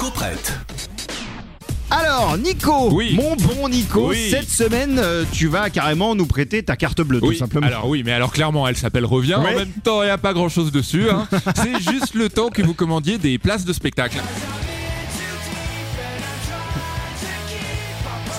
Nico 0.00 0.12
prête. 0.12 0.58
Alors, 1.90 2.38
Nico, 2.38 2.88
Oui. 2.92 3.12
mon 3.14 3.36
bon 3.36 3.68
Nico, 3.68 4.08
Oui. 4.08 4.28
cette 4.30 4.48
semaine, 4.48 4.98
euh, 4.98 5.24
tu 5.30 5.46
vas 5.46 5.68
carrément 5.68 6.14
nous 6.14 6.24
prêter 6.24 6.62
ta 6.62 6.74
carte 6.74 7.02
bleue, 7.02 7.20
tout 7.20 7.34
simplement. 7.34 7.66
alors 7.66 7.86
oui, 7.86 8.02
mais 8.02 8.12
alors 8.12 8.32
clairement, 8.32 8.66
elle 8.66 8.78
s'appelle 8.78 9.04
Revient. 9.04 9.34
Ouais. 9.44 9.52
En 9.54 9.58
même 9.58 9.72
temps, 9.84 10.02
il 10.02 10.06
n'y 10.06 10.10
a 10.10 10.16
pas 10.16 10.32
grand 10.32 10.48
chose 10.48 10.72
dessus. 10.72 11.10
hein. 11.10 11.28
C'est 11.54 11.80
juste 11.92 12.14
le 12.14 12.30
temps 12.30 12.48
que 12.48 12.62
vous 12.62 12.72
commandiez 12.72 13.18
des 13.18 13.36
places 13.36 13.66
de 13.66 13.74
spectacle. 13.74 14.16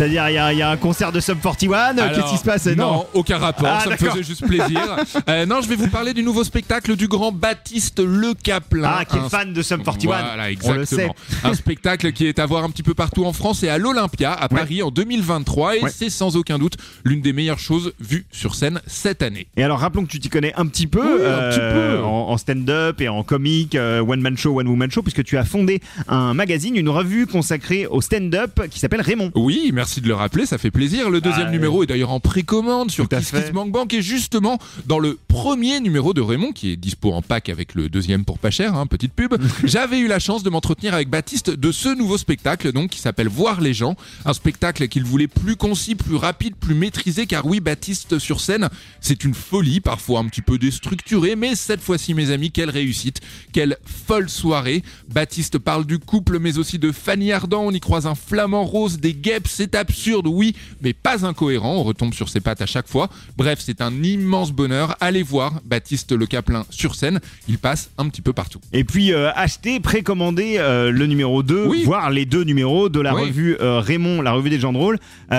C'est-à-dire, 0.00 0.30
il 0.30 0.34
y, 0.34 0.38
a- 0.38 0.52
il 0.54 0.58
y 0.58 0.62
a 0.62 0.70
un 0.70 0.78
concert 0.78 1.12
de 1.12 1.20
Sum 1.20 1.38
41, 1.38 1.98
euh, 1.98 2.14
qu'est-ce 2.14 2.30
qui 2.32 2.38
se 2.38 2.42
passe 2.44 2.66
Non, 2.68 3.06
aucun 3.12 3.36
rapport, 3.36 3.68
Ah, 3.70 3.80
ça 3.84 3.90
me 3.90 3.96
faisait 3.98 4.22
juste 4.22 4.46
plaisir. 4.46 4.96
Euh, 5.28 5.44
non, 5.44 5.60
je 5.60 5.68
vais 5.68 5.76
vous 5.76 5.88
parler 5.88 6.14
du 6.14 6.22
nouveau 6.22 6.42
spectacle 6.42 6.96
du 6.96 7.06
grand 7.06 7.32
Baptiste 7.32 8.00
Le 8.00 8.32
Caplin. 8.32 8.90
Ah, 9.00 9.04
qui 9.04 9.16
est 9.16 9.20
Un- 9.20 9.28
fan 9.28 9.52
de 9.52 9.60
Sum 9.60 9.82
41. 9.82 10.06
Voilà, 10.06 10.44
On 10.64 10.72
le 10.72 10.84
sait. 10.86 10.94
exactement. 10.94 11.14
Un 11.44 11.54
spectacle 11.54 12.12
qui 12.12 12.26
est 12.26 12.38
à 12.38 12.46
voir 12.46 12.64
un 12.64 12.70
petit 12.70 12.82
peu 12.82 12.94
partout 12.94 13.26
en 13.26 13.32
France 13.34 13.62
et 13.62 13.68
à 13.68 13.76
l'Olympia, 13.76 14.32
à 14.32 14.48
Paris, 14.48 14.82
en 14.82 14.90
2023. 14.90 15.76
Et 15.76 15.82
Ouais. 15.82 15.90
c'est 15.94 16.08
sans 16.08 16.36
aucun 16.36 16.58
doute 16.58 16.76
l'une 17.04 17.20
des 17.20 17.32
meilleures 17.34 17.58
choses 17.58 17.92
vues 18.00 18.24
sur 18.32 18.54
scène 18.54 18.80
cette 18.86 19.22
année. 19.22 19.48
Et 19.58 19.62
alors, 19.62 19.80
rappelons 19.80 20.04
que 20.04 20.10
tu 20.10 20.18
t'y 20.18 20.30
connais 20.30 20.54
un 20.56 20.64
petit 20.66 20.86
peu, 20.86 21.00
Oui, 21.20 21.26
un 21.26 21.50
petit 21.50 21.58
peu. 21.60 21.98
en, 22.02 22.30
en 22.30 22.36
stand-up 22.38 23.00
et 23.02 23.08
en 23.08 23.22
comique, 23.22 23.74
euh, 23.74 24.00
one-man 24.00 24.38
show, 24.38 24.58
one-woman 24.58 24.90
show, 24.90 25.02
puisque 25.02 25.24
tu 25.24 25.36
as 25.36 25.44
fondé 25.44 25.80
un 26.08 26.32
magazine, 26.34 26.76
une 26.76 26.88
revue 26.88 27.26
consacrée 27.26 27.86
au 27.86 28.00
stand-up 28.00 28.60
qui 28.70 28.78
s'appelle 28.80 29.02
Raymond. 29.02 29.30
Oui, 29.34 29.70
merci 29.74 29.89
de 30.00 30.06
le 30.08 30.14
rappeler, 30.14 30.46
ça 30.46 30.58
fait 30.58 30.70
plaisir. 30.70 31.10
Le 31.10 31.20
deuxième 31.20 31.48
Ah, 31.48 31.50
numéro 31.50 31.82
est 31.82 31.86
d'ailleurs 31.86 32.10
en 32.12 32.20
précommande 32.20 32.90
sur 32.90 33.08
Kiss 33.08 33.30
fait. 33.30 33.42
Kiss 33.42 33.52
Bank 33.52 33.72
Bank 33.72 33.92
et 33.94 34.02
justement 34.02 34.58
dans 34.86 34.98
le 35.00 35.18
premier 35.30 35.78
numéro 35.78 36.12
de 36.12 36.20
Raymond 36.20 36.50
qui 36.50 36.72
est 36.72 36.76
dispo 36.76 37.12
en 37.12 37.22
pack 37.22 37.48
avec 37.48 37.76
le 37.76 37.88
deuxième 37.88 38.24
pour 38.24 38.40
pas 38.40 38.50
cher, 38.50 38.74
hein, 38.74 38.86
petite 38.86 39.12
pub. 39.12 39.36
J'avais 39.64 40.00
eu 40.00 40.08
la 40.08 40.18
chance 40.18 40.42
de 40.42 40.50
m'entretenir 40.50 40.92
avec 40.92 41.08
Baptiste 41.08 41.50
de 41.50 41.70
ce 41.70 41.88
nouveau 41.88 42.18
spectacle 42.18 42.72
donc 42.72 42.90
qui 42.90 42.98
s'appelle 42.98 43.28
Voir 43.28 43.60
les 43.60 43.72
gens, 43.72 43.94
un 44.24 44.32
spectacle 44.32 44.88
qu'il 44.88 45.04
voulait 45.04 45.28
plus 45.28 45.54
concis, 45.54 45.94
plus 45.94 46.16
rapide, 46.16 46.56
plus 46.56 46.74
maîtrisé 46.74 47.26
car 47.26 47.46
oui, 47.46 47.60
Baptiste 47.60 48.18
sur 48.18 48.40
scène, 48.40 48.68
c'est 49.00 49.22
une 49.22 49.34
folie, 49.34 49.80
parfois 49.80 50.18
un 50.18 50.26
petit 50.26 50.42
peu 50.42 50.58
déstructurée, 50.58 51.36
mais 51.36 51.54
cette 51.54 51.80
fois-ci 51.80 52.12
mes 52.12 52.32
amis, 52.32 52.50
quelle 52.50 52.70
réussite, 52.70 53.20
quelle 53.52 53.76
folle 53.84 54.28
soirée. 54.28 54.82
Baptiste 55.08 55.58
parle 55.58 55.86
du 55.86 56.00
couple 56.00 56.40
mais 56.40 56.58
aussi 56.58 56.80
de 56.80 56.90
Fanny 56.90 57.30
Ardant, 57.30 57.62
on 57.62 57.70
y 57.70 57.80
croise 57.80 58.06
un 58.06 58.16
flamant 58.16 58.64
rose, 58.64 58.98
des 58.98 59.14
guêpes, 59.14 59.46
c'est 59.48 59.76
absurde, 59.76 60.26
oui, 60.26 60.56
mais 60.82 60.92
pas 60.92 61.24
incohérent, 61.24 61.76
on 61.76 61.84
retombe 61.84 62.14
sur 62.14 62.28
ses 62.28 62.40
pattes 62.40 62.62
à 62.62 62.66
chaque 62.66 62.88
fois. 62.88 63.08
Bref, 63.36 63.60
c'est 63.64 63.80
un 63.80 64.02
immense 64.02 64.50
bonheur. 64.50 64.96
Allez 65.00 65.19
voir 65.22 65.54
Baptiste 65.64 66.12
Le 66.12 66.26
Caplin 66.26 66.64
sur 66.70 66.94
scène, 66.94 67.20
il 67.48 67.58
passe 67.58 67.90
un 67.98 68.08
petit 68.08 68.22
peu 68.22 68.32
partout. 68.32 68.60
Et 68.72 68.84
puis, 68.84 69.12
euh, 69.12 69.30
acheter, 69.34 69.80
précommander 69.80 70.56
euh, 70.58 70.90
le 70.90 71.06
numéro 71.06 71.42
2, 71.42 71.66
Oui. 71.66 71.84
voire 71.84 72.10
les 72.10 72.24
deux 72.24 72.44
numéros 72.44 72.88
de 72.88 73.00
la 73.00 73.14
Oui. 73.14 73.22
revue 73.22 73.56
euh, 73.60 73.80
Raymond, 73.80 74.22
la 74.22 74.32
revue 74.32 74.50
des 74.50 74.60
gens 74.60 74.72
drôles. 74.72 74.98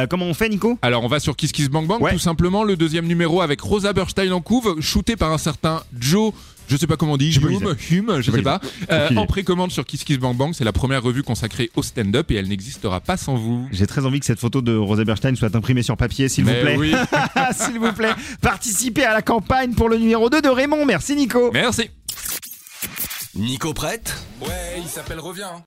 Comment 0.09 0.26
on 0.26 0.34
fait, 0.34 0.50
Nico? 0.50 0.78
Alors 0.82 1.04
on 1.04 1.08
va 1.08 1.20
sur 1.20 1.36
Kiss 1.36 1.52
Kiss 1.52 1.70
Bang 1.70 1.86
Bang, 1.88 2.02
Ouais. 2.02 2.14
tout 2.14 2.20
simplement 2.20 2.64
le 2.64 2.76
deuxième 2.76 3.06
numéro 3.06 3.42
avec 3.42 3.62
Rosa 3.62 3.94
Berstein 3.94 4.32
en 4.32 4.42
couve, 4.42 4.80
shooté 4.82 5.16
par 5.16 5.32
un 5.32 5.38
certain 5.38 5.82
Joe. 6.00 6.34
Je 6.72 6.77
sais 6.77 6.88
pas 6.88 6.95
comment 6.95 7.14
on 7.14 7.17
dit, 7.17 7.36
Hume, 7.36 7.75
Hume, 7.91 8.22
je 8.22 8.31
sais 8.31 8.41
pas. 8.41 8.61
Euh, 8.89 9.09
en 9.17 9.25
précommande 9.25 9.72
sur 9.72 9.86
Kiss 9.86 10.05
Kiss 10.05 10.17
Bang 10.17 10.38
Bang, 10.38 10.53
c'est 10.53 10.64
la 10.64 10.72
première 10.72 11.03
revue 11.03 11.22
consacrée 11.22 11.69
au 11.75 11.83
stand-up 11.83 12.31
et 12.31 12.36
elle 12.36 12.47
n'existera 12.47 13.02
pas 13.02 13.17
sans 13.17 13.36
vous. 13.36 13.67
J'ai 13.73 13.88
très 13.88 14.05
envie 14.05 14.22
que 14.22 14.25
cette 14.25 14.39
photo 14.39 14.61
de 14.61 14.73
Rosa 14.73 15.03
Berstein 15.03 15.36
soit 15.36 15.53
imprimée 15.53 15.83
sur 15.83 15.97
papier, 15.97 16.30
s'il 16.30 16.45
vous 16.45 16.52
plaît. 16.52 16.78
oui. 16.78 16.94
s'il 17.52 17.78
vous 17.78 17.91
plaît. 17.91 18.13
Participez 18.39 19.03
à 19.03 19.13
la 19.13 19.22
campagne 19.22 19.73
pour 19.73 19.89
le 19.89 19.97
numéro 19.97 20.30
2 20.30 20.41
de 20.41 20.47
Raymond. 20.47 20.86
Merci, 20.86 21.17
Nico. 21.17 21.52
Merci. 21.52 21.89
Nico 23.35 23.73
prête? 23.73 24.16
Ouais, 24.39 24.47
il 24.78 24.88
s'appelle 24.88 25.19
Revient. 25.19 25.59